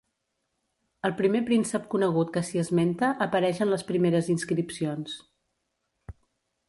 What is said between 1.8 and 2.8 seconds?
conegut que s'hi